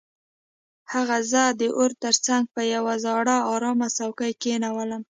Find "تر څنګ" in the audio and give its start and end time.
2.03-2.43